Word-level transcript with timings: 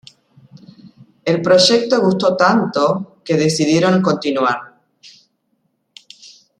El 1.25 1.43
proyecto 1.43 2.01
gustó 2.01 2.35
tanto 2.35 3.17
que 3.23 3.35
decidieron 3.37 4.01
continuar. 4.01 4.79